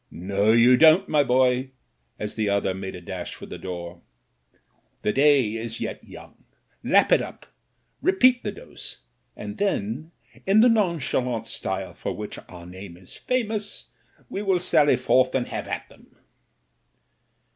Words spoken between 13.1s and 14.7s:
famous we will